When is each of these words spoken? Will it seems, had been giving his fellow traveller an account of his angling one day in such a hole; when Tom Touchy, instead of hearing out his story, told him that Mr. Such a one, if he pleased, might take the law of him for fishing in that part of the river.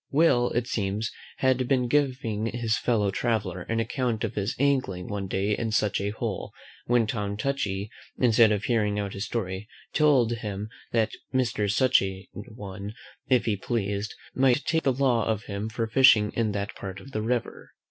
Will 0.09 0.49
it 0.55 0.65
seems, 0.65 1.11
had 1.37 1.67
been 1.67 1.87
giving 1.87 2.47
his 2.47 2.75
fellow 2.75 3.11
traveller 3.11 3.61
an 3.69 3.79
account 3.79 4.23
of 4.23 4.33
his 4.33 4.55
angling 4.57 5.07
one 5.09 5.27
day 5.27 5.55
in 5.55 5.69
such 5.71 6.01
a 6.01 6.09
hole; 6.09 6.53
when 6.87 7.05
Tom 7.05 7.37
Touchy, 7.37 7.91
instead 8.17 8.51
of 8.51 8.63
hearing 8.63 8.97
out 8.97 9.13
his 9.13 9.25
story, 9.25 9.67
told 9.93 10.31
him 10.37 10.69
that 10.91 11.11
Mr. 11.31 11.71
Such 11.71 12.01
a 12.01 12.27
one, 12.33 12.95
if 13.29 13.45
he 13.45 13.55
pleased, 13.55 14.15
might 14.33 14.65
take 14.65 14.81
the 14.85 14.91
law 14.91 15.27
of 15.27 15.43
him 15.43 15.69
for 15.69 15.85
fishing 15.85 16.31
in 16.31 16.51
that 16.53 16.73
part 16.73 16.99
of 16.99 17.11
the 17.11 17.21
river. 17.21 17.69